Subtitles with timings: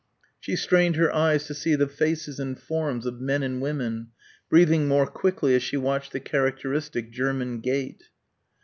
[0.39, 4.07] She strained her eyes to see the faces and forms of men and women
[4.49, 8.05] breathing more quickly as she watched the characteristic German gait.